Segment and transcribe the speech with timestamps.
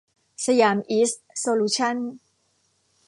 [0.45, 1.95] สยามอีสต์ โซลูชั่น